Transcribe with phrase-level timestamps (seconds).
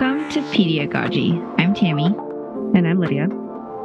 [0.00, 1.54] Welcome to Pediagogy.
[1.56, 2.06] I'm Tammy.
[2.06, 3.28] And I'm Lidia.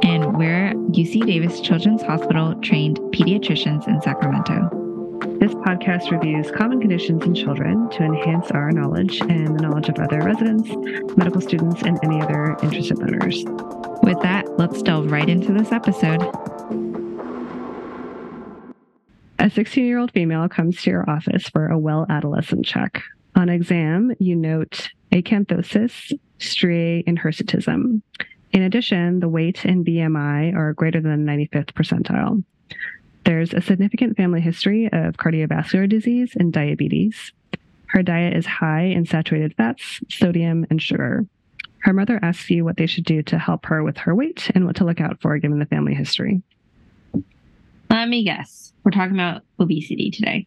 [0.02, 4.68] And we're UC Davis Children's Hospital trained pediatricians in Sacramento.
[5.38, 10.00] This podcast reviews common conditions in children to enhance our knowledge and the knowledge of
[10.00, 10.68] other residents,
[11.16, 13.44] medical students, and any other interested learners.
[14.02, 16.22] With that, let's delve right into this episode.
[19.38, 23.00] A 16 year old female comes to your office for a well adolescent check.
[23.36, 28.02] On exam, you note acanthosis, striae, and hirsutism.
[28.52, 32.42] In addition, the weight and BMI are greater than 95th percentile.
[33.24, 37.32] There's a significant family history of cardiovascular disease and diabetes.
[37.86, 41.26] Her diet is high in saturated fats, sodium, and sugar.
[41.78, 44.66] Her mother asks you what they should do to help her with her weight and
[44.66, 46.42] what to look out for given the family history.
[47.88, 48.72] Let me guess.
[48.84, 50.46] We're talking about obesity today.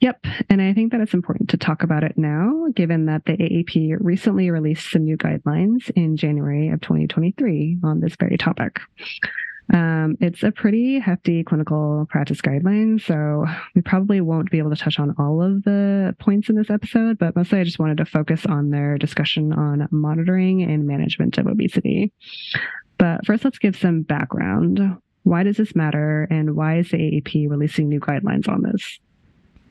[0.00, 0.24] Yep.
[0.48, 3.96] And I think that it's important to talk about it now, given that the AAP
[4.00, 8.80] recently released some new guidelines in January of 2023 on this very topic.
[9.72, 14.76] Um, it's a pretty hefty clinical practice guideline, so we probably won't be able to
[14.76, 18.04] touch on all of the points in this episode, but mostly I just wanted to
[18.04, 22.12] focus on their discussion on monitoring and management of obesity.
[22.98, 24.80] But first, let's give some background.
[25.22, 28.98] Why does this matter, and why is the AAP releasing new guidelines on this?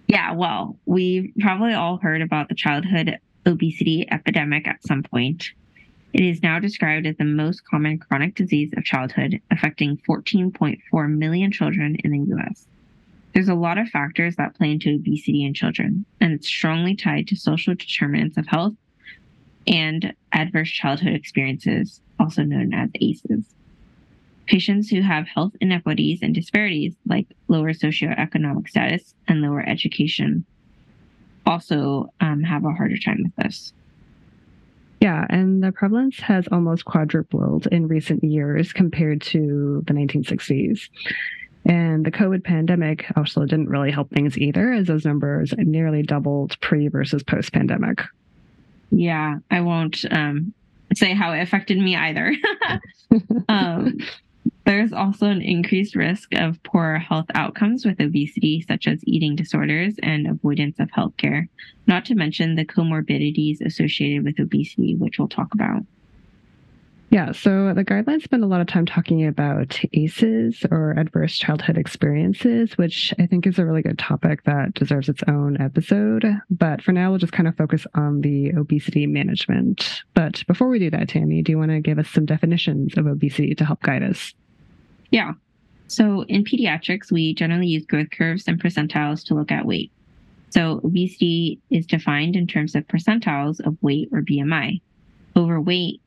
[0.09, 5.51] Yeah, well, we've probably all heard about the childhood obesity epidemic at some point.
[6.13, 11.51] It is now described as the most common chronic disease of childhood, affecting 14.4 million
[11.51, 12.65] children in the US.
[13.35, 17.27] There's a lot of factors that play into obesity in children, and it's strongly tied
[17.27, 18.73] to social determinants of health
[19.67, 23.53] and adverse childhood experiences, also known as ACEs.
[24.49, 30.43] Patients who have health inequities and disparities, like lower socioeconomic status and lower education,
[31.45, 33.73] also um, have a harder time with this.
[35.01, 40.89] Yeah, and the prevalence has almost quadrupled in recent years compared to the 1960s.
[41.65, 46.59] And the COVID pandemic also didn't really help things either, as those numbers nearly doubled
[46.59, 48.01] pre versus post pandemic.
[48.89, 50.55] Yeah, I won't um,
[50.95, 52.33] say how it affected me either.
[53.49, 53.99] um,
[54.69, 59.95] there's also an increased risk of poor health outcomes with obesity, such as eating disorders
[60.03, 61.49] and avoidance of healthcare,
[61.87, 65.81] not to mention the comorbidities associated with obesity, which we'll talk about.
[67.09, 71.75] Yeah, so the guidelines spend a lot of time talking about ACEs or adverse childhood
[71.75, 76.23] experiences, which I think is a really good topic that deserves its own episode.
[76.51, 80.03] But for now, we'll just kind of focus on the obesity management.
[80.13, 83.07] But before we do that, Tammy, do you want to give us some definitions of
[83.07, 84.35] obesity to help guide us?
[85.11, 85.33] Yeah.
[85.87, 89.91] So in pediatrics, we generally use growth curves and percentiles to look at weight.
[90.51, 94.81] So obesity is defined in terms of percentiles of weight or BMI.
[95.35, 96.01] Overweight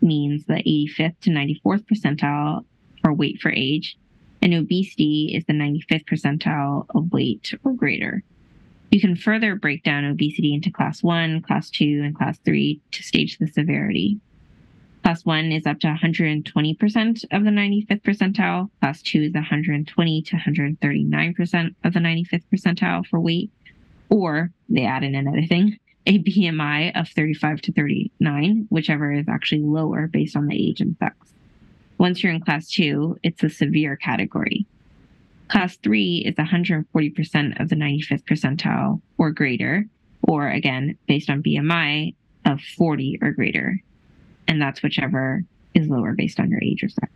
[0.00, 2.64] means the 85th to 94th percentile
[3.02, 3.96] for weight for age,
[4.40, 8.22] and obesity is the 95th percentile of weight or greater.
[8.90, 13.02] You can further break down obesity into class 1, class 2, and class 3 to
[13.02, 14.20] stage the severity.
[15.02, 18.70] Class 1 is up to 120% of the 95th percentile.
[18.80, 23.50] Class 2 is 120 to 139% of the 95th percentile for weight.
[24.10, 25.76] Or they add in another thing,
[26.06, 30.96] a BMI of 35 to 39, whichever is actually lower based on the age and
[30.98, 31.16] sex.
[31.98, 34.66] Once you're in class 2, it's a severe category.
[35.48, 39.84] Class 3 is 140% of the 95th percentile or greater,
[40.22, 42.14] or again, based on BMI
[42.44, 43.82] of 40 or greater
[44.52, 45.42] and that's whichever
[45.74, 47.10] is lower based on your age or sex.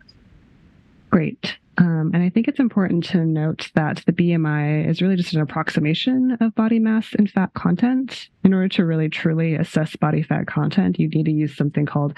[1.11, 1.55] Great.
[1.77, 5.41] Um, and I think it's important to note that the BMI is really just an
[5.41, 8.29] approximation of body mass and fat content.
[8.43, 12.15] In order to really truly assess body fat content, you need to use something called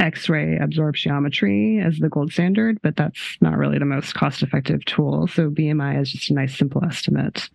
[0.00, 4.84] X ray absorptiometry as the gold standard, but that's not really the most cost effective
[4.84, 5.28] tool.
[5.28, 7.48] So BMI is just a nice, simple estimate.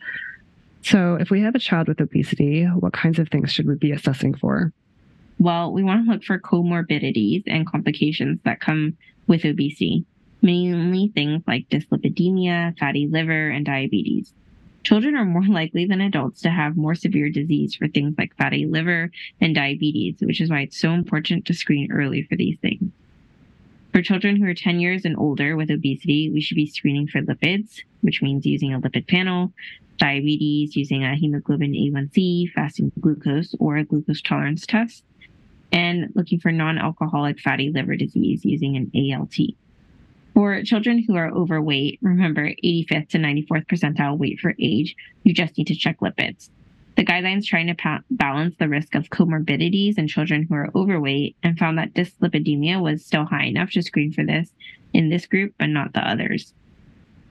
[0.84, 3.92] So if we have a child with obesity, what kinds of things should we be
[3.92, 4.72] assessing for?
[5.42, 8.96] Well, we want to look for comorbidities and complications that come
[9.26, 10.06] with obesity,
[10.44, 14.34] mainly things like dyslipidemia, fatty liver, and diabetes.
[14.84, 18.68] Children are more likely than adults to have more severe disease for things like fatty
[18.68, 19.10] liver
[19.40, 22.92] and diabetes, which is why it's so important to screen early for these things.
[23.94, 27.20] For children who are 10 years and older with obesity, we should be screening for
[27.20, 29.52] lipids, which means using a lipid panel,
[29.98, 35.04] diabetes, using a hemoglobin A1C, fasting glucose, or a glucose tolerance test,
[35.72, 39.36] and looking for non alcoholic fatty liver disease using an ALT.
[40.34, 45.58] For children who are overweight, remember 85th to 94th percentile weight for age, you just
[45.58, 46.50] need to check lipids.
[46.96, 51.36] The guidelines trying to pa- balance the risk of comorbidities in children who are overweight
[51.44, 54.52] and found that dyslipidemia was still high enough to screen for this
[54.94, 56.54] in this group, but not the others.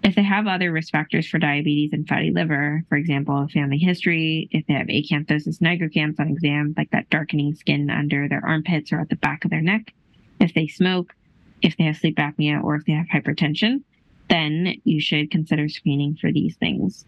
[0.02, 4.48] If they have other risk factors for diabetes and fatty liver, for example, family history,
[4.50, 9.00] if they have acanthosis nigricans on exam, like that darkening skin under their armpits or
[9.00, 9.92] at the back of their neck,
[10.40, 11.14] if they smoke,
[11.60, 13.82] if they have sleep apnea, or if they have hypertension,
[14.30, 17.04] then you should consider screening for these things.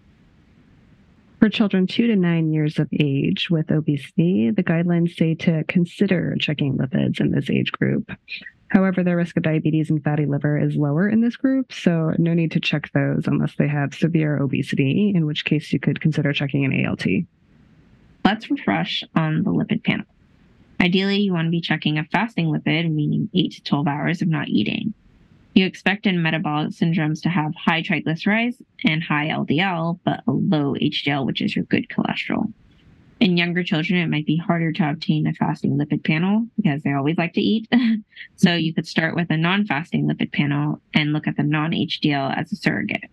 [1.38, 6.36] For children two to nine years of age with obesity, the guidelines say to consider
[6.38, 8.12] checking lipids in this age group.
[8.72, 12.32] However, the risk of diabetes and fatty liver is lower in this group, so no
[12.32, 16.32] need to check those unless they have severe obesity, in which case you could consider
[16.32, 17.04] checking an ALT.
[18.24, 20.06] Let's refresh on the lipid panel.
[20.80, 24.28] Ideally, you want to be checking a fasting lipid, meaning 8 to 12 hours of
[24.28, 24.94] not eating.
[25.54, 30.76] You expect in metabolic syndromes to have high triglycerides and high LDL, but a low
[30.76, 32.50] HDL, which is your good cholesterol.
[33.22, 36.92] In younger children, it might be harder to obtain a fasting lipid panel because they
[36.92, 37.68] always like to eat.
[38.36, 41.70] so you could start with a non fasting lipid panel and look at the non
[41.70, 43.08] HDL as a surrogate.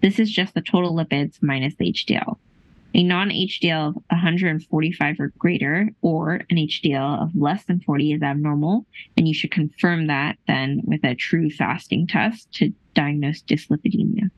[0.00, 2.38] This is just the total lipids minus the HDL.
[2.94, 8.22] A non HDL of 145 or greater, or an HDL of less than 40 is
[8.22, 8.86] abnormal,
[9.18, 14.30] and you should confirm that then with a true fasting test to diagnose dyslipidemia.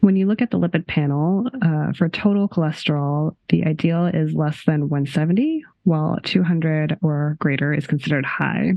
[0.00, 4.64] When you look at the lipid panel, uh, for total cholesterol, the ideal is less
[4.64, 8.72] than 170, while 200 or greater is considered high.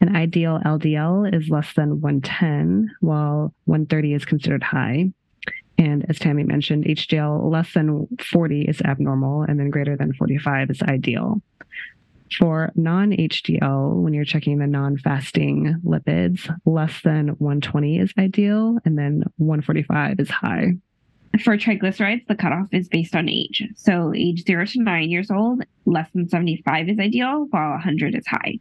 [0.00, 5.12] An ideal LDL is less than 110, while 130 is considered high.
[5.76, 10.70] And as Tammy mentioned, HDL less than 40 is abnormal, and then greater than 45
[10.70, 11.42] is ideal.
[12.38, 18.78] For non HDL, when you're checking the non fasting lipids, less than 120 is ideal,
[18.84, 20.74] and then 145 is high.
[21.42, 23.62] For triglycerides, the cutoff is based on age.
[23.76, 28.26] So, age 0 to 9 years old, less than 75 is ideal, while 100 is
[28.26, 28.58] high.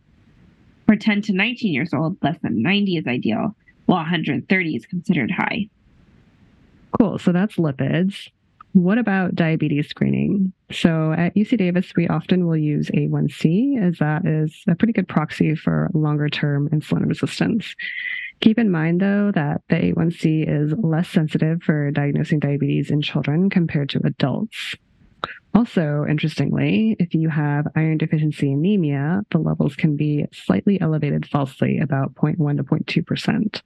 [0.86, 3.56] For 10 to 19 years old, less than 90 is ideal,
[3.86, 5.68] while 130 is considered high.
[6.98, 7.20] Cool.
[7.20, 8.30] So that's lipids.
[8.74, 10.54] What about diabetes screening?
[10.72, 15.08] So at UC Davis, we often will use A1C as that is a pretty good
[15.08, 17.74] proxy for longer term insulin resistance.
[18.42, 23.50] Keep in mind, though, that the A1C is less sensitive for diagnosing diabetes in children
[23.50, 24.76] compared to adults.
[25.56, 31.80] Also, interestingly, if you have iron deficiency anemia, the levels can be slightly elevated falsely,
[31.80, 33.62] about 0.1 to 0.2%.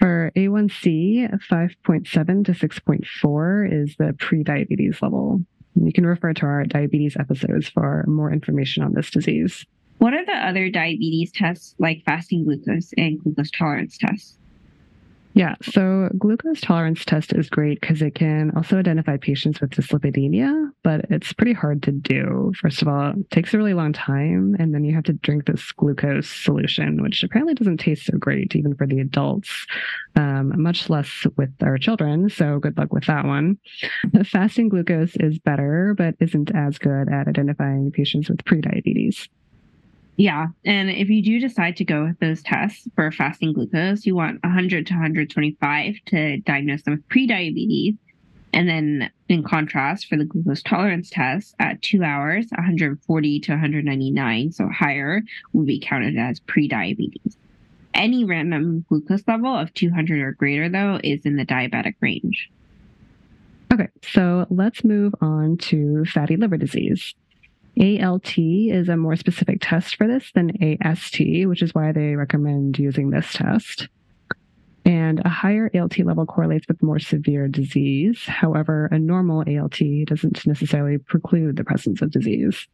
[0.00, 5.44] For A1C, 5.7 to 6.4 is the pre-diabetes level.
[5.74, 9.66] You can refer to our diabetes episodes for more information on this disease.
[9.98, 14.38] What are the other diabetes tests like fasting glucose and glucose tolerance tests?
[15.32, 20.70] Yeah, so glucose tolerance test is great because it can also identify patients with dyslipidemia,
[20.82, 22.52] but it's pretty hard to do.
[22.60, 25.46] First of all, it takes a really long time, and then you have to drink
[25.46, 29.66] this glucose solution, which apparently doesn't taste so great even for the adults,
[30.16, 32.28] um, much less with our children.
[32.28, 33.56] So good luck with that one.
[34.24, 39.28] Fasting glucose is better, but isn't as good at identifying patients with prediabetes.
[40.20, 40.48] Yeah.
[40.66, 44.42] And if you do decide to go with those tests for fasting glucose, you want
[44.42, 47.96] 100 to 125 to diagnose them with prediabetes.
[48.52, 54.52] And then, in contrast, for the glucose tolerance test at two hours, 140 to 199,
[54.52, 55.22] so higher,
[55.54, 57.36] will be counted as prediabetes.
[57.94, 62.50] Any random glucose level of 200 or greater, though, is in the diabetic range.
[63.72, 67.14] Okay, so let's move on to fatty liver disease.
[67.78, 70.50] ALT is a more specific test for this than
[70.82, 73.88] AST, which is why they recommend using this test.
[74.84, 78.22] And a higher ALT level correlates with more severe disease.
[78.26, 82.66] However, a normal ALT doesn't necessarily preclude the presence of disease.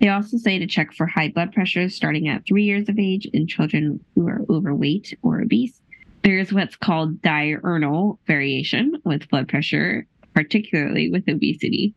[0.00, 3.26] They also say to check for high blood pressure starting at three years of age
[3.26, 5.80] in children who are overweight or obese.
[6.22, 11.94] There's what's called diurnal variation with blood pressure, particularly with obesity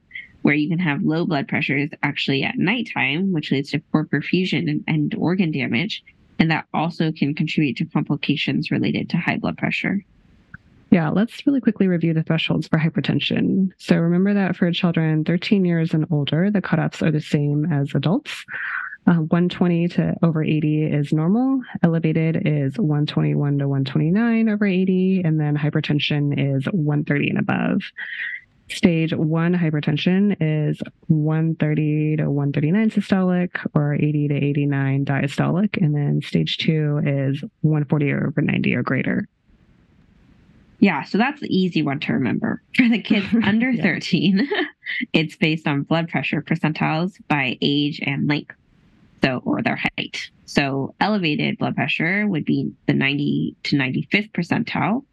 [0.47, 4.69] where you can have low blood pressures actually at nighttime, which leads to poor perfusion
[4.69, 6.05] and, and organ damage.
[6.39, 10.05] And that also can contribute to complications related to high blood pressure.
[10.89, 13.71] Yeah, let's really quickly review the thresholds for hypertension.
[13.77, 17.93] So remember that for children 13 years and older, the cutoffs are the same as
[17.93, 18.45] adults.
[19.05, 21.59] Uh, 120 to over 80 is normal.
[21.83, 25.23] Elevated is 121 to 129 over 80.
[25.25, 27.81] And then hypertension is 130 and above.
[28.69, 35.77] Stage one hypertension is 130 to 139 systolic or 80 to 89 diastolic.
[35.77, 39.27] And then stage two is 140 over 90 or greater.
[40.79, 42.62] Yeah, so that's the easy one to remember.
[42.75, 43.83] For the kids under Yeah.
[43.83, 44.47] 13,
[45.13, 48.55] it's based on blood pressure percentiles by age and length.
[49.24, 50.29] So, or their height.
[50.45, 55.03] So, elevated blood pressure would be the 90 to 95th percentile.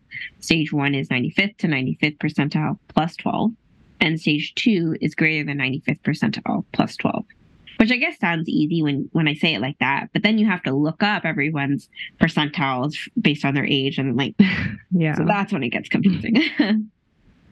[0.41, 3.53] Stage one is 95th to 95th percentile plus 12.
[4.01, 7.25] And stage two is greater than 95th percentile plus 12.
[7.79, 10.47] Which I guess sounds easy when, when I say it like that, but then you
[10.47, 11.89] have to look up everyone's
[12.21, 14.35] percentiles based on their age and like
[14.91, 15.17] Yeah.
[15.17, 16.41] So that's when it gets confusing.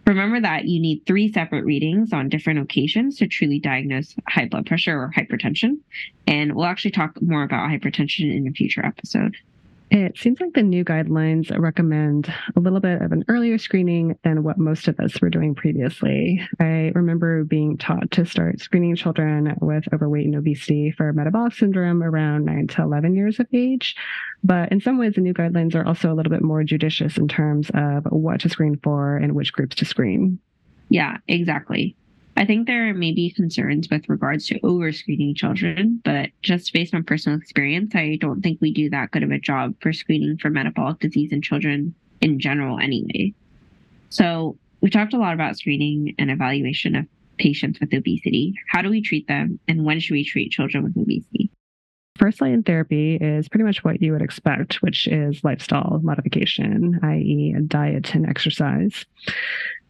[0.06, 4.66] Remember that you need three separate readings on different occasions to truly diagnose high blood
[4.66, 5.78] pressure or hypertension.
[6.26, 9.36] And we'll actually talk more about hypertension in a future episode.
[9.94, 14.42] It seems like the new guidelines recommend a little bit of an earlier screening than
[14.42, 16.40] what most of us were doing previously.
[16.58, 22.02] I remember being taught to start screening children with overweight and obesity for metabolic syndrome
[22.02, 23.94] around 9 to 11 years of age.
[24.42, 27.28] But in some ways, the new guidelines are also a little bit more judicious in
[27.28, 30.38] terms of what to screen for and which groups to screen.
[30.88, 31.96] Yeah, exactly.
[32.36, 37.04] I think there may be concerns with regards to overscreening children, but just based on
[37.04, 40.50] personal experience, I don't think we do that good of a job for screening for
[40.50, 43.34] metabolic disease in children in general, anyway.
[44.08, 47.06] So, we talked a lot about screening and evaluation of
[47.38, 48.54] patients with obesity.
[48.68, 51.50] How do we treat them, and when should we treat children with obesity?
[52.16, 57.54] First line therapy is pretty much what you would expect, which is lifestyle modification, i.e.,
[57.66, 59.06] diet and exercise.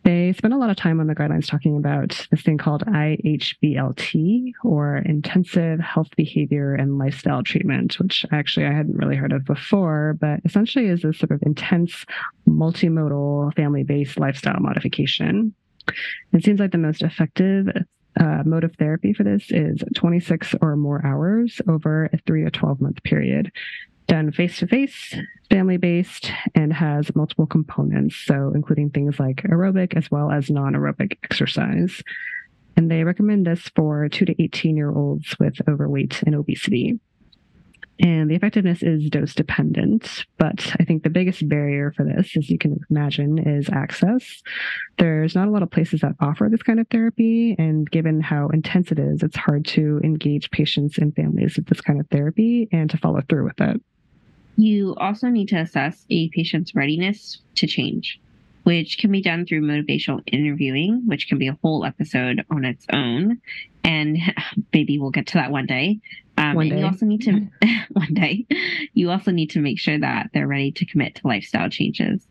[0.04, 4.52] They spend a lot of time on the guidelines talking about this thing called IHBLT
[4.64, 10.16] or intensive health behavior and lifestyle treatment, which actually I hadn't really heard of before,
[10.20, 12.04] but essentially is this sort of intense
[12.48, 15.54] multimodal family based lifestyle modification.
[16.32, 17.68] It seems like the most effective
[18.18, 22.50] uh, mode of therapy for this is 26 or more hours over a three to
[22.50, 23.50] 12 month period,
[24.12, 25.14] done face to face,
[25.48, 28.14] family based, and has multiple components.
[28.26, 32.02] So, including things like aerobic as well as non aerobic exercise.
[32.76, 37.00] And they recommend this for two to 18 year olds with overweight and obesity.
[38.00, 42.50] And the effectiveness is dose dependent, but I think the biggest barrier for this, as
[42.50, 44.42] you can imagine, is access.
[44.98, 47.54] There's not a lot of places that offer this kind of therapy.
[47.58, 51.80] And given how intense it is, it's hard to engage patients and families with this
[51.80, 53.80] kind of therapy and to follow through with it.
[54.56, 58.20] You also need to assess a patient's readiness to change,
[58.64, 62.86] which can be done through motivational interviewing, which can be a whole episode on its
[62.92, 63.40] own.
[63.84, 64.18] And
[64.72, 66.00] maybe we'll get to that one day.
[66.38, 66.78] Um, One day.
[66.78, 67.46] you also need to,
[67.92, 68.46] one day,
[68.94, 72.26] you also need to make sure that they're ready to commit to lifestyle changes.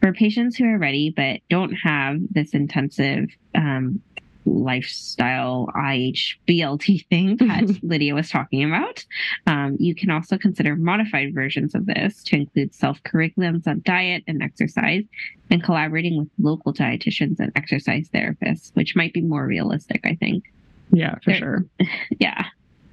[0.00, 4.00] For patients who are ready but don't have this intensive um,
[4.44, 9.04] lifestyle IHBLT thing that Lidia was talking about,
[9.46, 14.24] um, you can also consider modified versions of this to include self curriculums on diet
[14.26, 15.04] and exercise
[15.50, 20.44] and collaborating with local dietitians and exercise therapists, which might be more realistic, I think.
[20.90, 21.64] Yeah, for There- sure.
[22.18, 22.44] Yeah.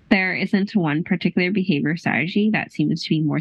[0.09, 3.39] There isn't one particular behavior strategy that seems to be more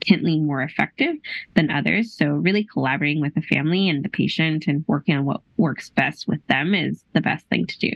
[0.00, 1.16] significantly more effective
[1.54, 2.12] than others.
[2.12, 6.26] So, really collaborating with the family and the patient and working on what works best
[6.28, 7.90] with them is the best thing to do.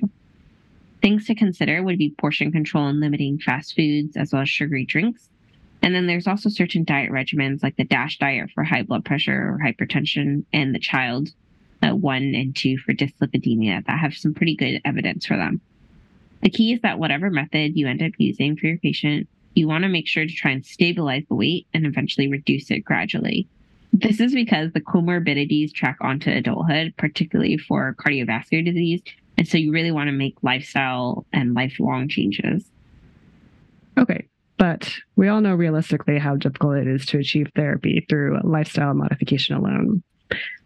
[1.03, 4.87] Things to consider would be portion control and limiting fast foods as well as sugary
[4.87, 5.29] drinks.
[5.83, 9.33] And then there's also certain diet regimens like the DASH diet for high blood pressure
[9.33, 11.29] or hypertension and the child
[11.83, 15.61] uh, one and two for dyslipidemia that have some pretty good evidence for them.
[16.41, 19.83] The key is that whatever method you end up using for your patient, you want
[19.83, 23.49] to make sure to try and stabilize the weight and eventually reduce it gradually.
[23.93, 29.03] This is because the comorbidities track onto adulthood, particularly for cardiovascular disease.
[29.39, 32.65] And so you really want to make lifestyle and lifelong changes.
[33.97, 34.27] Okay.
[34.57, 39.57] But we all know realistically how difficult it is to achieve therapy through lifestyle modification
[39.57, 40.03] alone.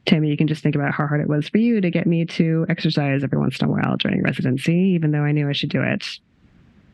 [0.07, 2.25] Tammy, you can just think about how hard it was for you to get me
[2.25, 5.71] to exercise every once in a while during residency, even though I knew I should
[5.71, 6.07] do it.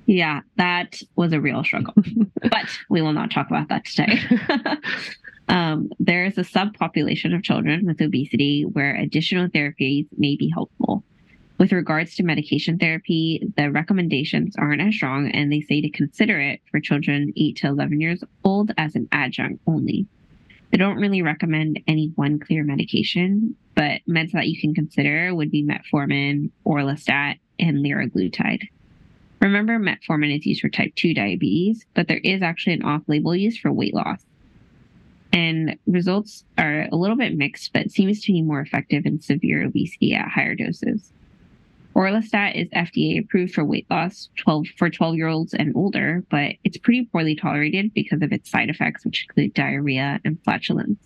[0.07, 1.95] Yeah, that was a real struggle,
[2.43, 4.21] but we will not talk about that today.
[5.49, 11.03] um, there is a subpopulation of children with obesity where additional therapies may be helpful.
[11.57, 16.41] With regards to medication therapy, the recommendations aren't as strong, and they say to consider
[16.41, 20.07] it for children 8 to 11 years old as an adjunct only.
[20.71, 25.53] They don't really recommend any one clear medication, but meds that you can consider would
[25.53, 28.69] be metformin, orlistat, and liraglutide.
[29.45, 33.37] Remember, metformin is used for type 2 diabetes, but there is actually an off label
[33.37, 34.25] use for weight loss.
[35.35, 39.63] And results are a little bit mixed, but seems to be more effective in severe
[39.65, 41.13] obesity at higher doses.
[41.95, 46.53] Orlistat is FDA approved for weight loss 12 for 12 year olds and older, but
[46.65, 50.99] it's pretty poorly tolerated because of its side effects, which include diarrhea and flatulence.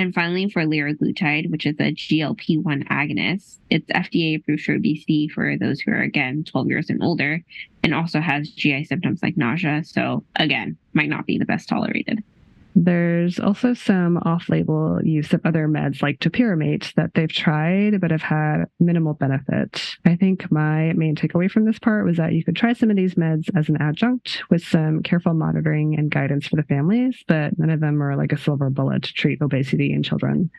[0.00, 5.28] And finally, for liraglutide, which is a GLP 1 agonist, it's FDA approved for obesity
[5.28, 7.44] for those who are, again, 12 years and older,
[7.84, 9.84] and also has GI symptoms like nausea.
[9.84, 12.24] So, again, might not be the best tolerated.
[12.74, 18.10] There's also some off label use of other meds like topiramate that they've tried but
[18.10, 19.96] have had minimal benefit.
[20.04, 22.96] I think my main takeaway from this part was that you could try some of
[22.96, 27.58] these meds as an adjunct with some careful monitoring and guidance for the families, but
[27.58, 30.50] none of them are like a silver bullet to treat obesity in children.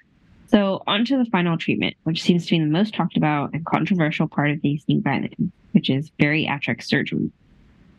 [0.48, 3.65] So, on to the final treatment, which seems to be the most talked about and
[3.65, 7.32] controversial part of these new guidelines, which is bariatric surgery.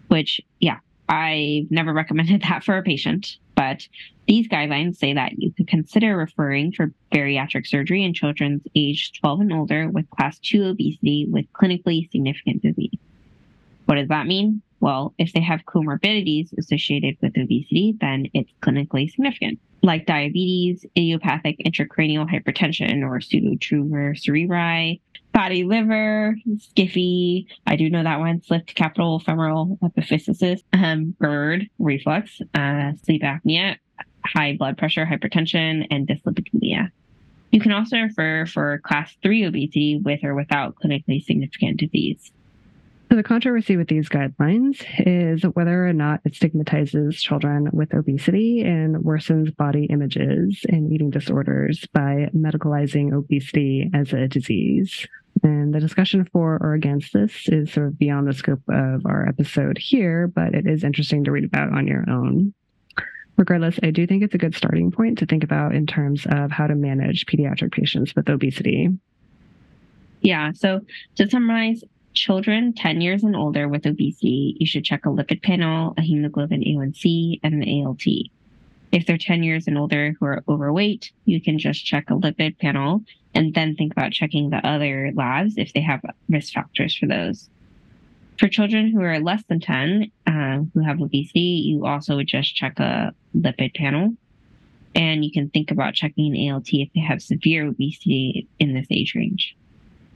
[0.08, 3.38] Which, yeah, I've never recommended that for a patient.
[3.54, 3.86] But
[4.26, 9.40] these guidelines say that you could consider referring for bariatric surgery in children aged 12
[9.40, 12.98] and older with class 2 obesity with clinically significant disease.
[13.86, 14.62] What does that mean?
[14.80, 21.58] Well, if they have comorbidities associated with obesity, then it's clinically significant, like diabetes, idiopathic
[21.64, 25.00] intracranial hypertension or pseudotumor cerebri,
[25.32, 27.46] fatty liver, skiffy.
[27.66, 28.42] I do know that one.
[28.42, 33.76] Slipped capital femoral epiphysis, um, GERD, reflux, uh, sleep apnea,
[34.24, 36.90] high blood pressure, hypertension, and dyslipidemia.
[37.50, 42.32] You can also refer for class 3 obesity with or without clinically significant disease.
[43.10, 48.62] So, the controversy with these guidelines is whether or not it stigmatizes children with obesity
[48.62, 55.06] and worsens body images and eating disorders by medicalizing obesity as a disease.
[55.42, 59.28] And the discussion for or against this is sort of beyond the scope of our
[59.28, 62.54] episode here, but it is interesting to read about on your own.
[63.36, 66.52] Regardless, I do think it's a good starting point to think about in terms of
[66.52, 68.90] how to manage pediatric patients with obesity.
[70.20, 70.52] Yeah.
[70.52, 70.80] So
[71.16, 71.82] to summarize,
[72.14, 76.60] children 10 years and older with obesity, you should check a lipid panel, a hemoglobin
[76.60, 78.04] A1C, and an ALT.
[78.92, 82.58] If they're 10 years and older who are overweight, you can just check a lipid
[82.58, 83.02] panel
[83.34, 87.48] and then think about checking the other labs if they have risk factors for those.
[88.38, 92.54] For children who are less than 10 uh, who have obesity, you also would just
[92.54, 94.14] check a lipid panel.
[94.94, 98.86] And you can think about checking an ALT if they have severe obesity in this
[98.90, 99.56] age range.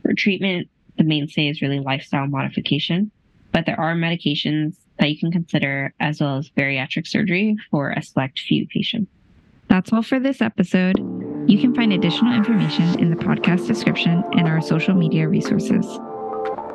[0.02, 3.10] For treatment, the mainstay is really lifestyle modification,
[3.52, 8.02] but there are medications that you can consider as well as bariatric surgery for a
[8.02, 9.10] select few patients.
[9.68, 11.25] That's all for this episode.
[11.46, 15.86] You can find additional information in the podcast description and our social media resources.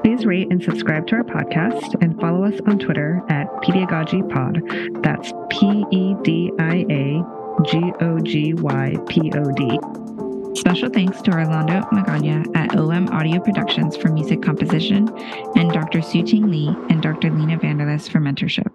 [0.02, 5.04] Please rate and subscribe to our podcast and follow us on Twitter at PediaGogyPod.
[5.04, 7.22] That's P E D I A
[7.64, 10.58] G O G Y P O D.
[10.58, 15.10] Special thanks to Orlando Magana at OM Audio Productions for music composition
[15.58, 16.02] and Dr.
[16.02, 17.30] Su Ting Li and Dr.
[17.30, 18.72] Lena Vanderlis for mentorship.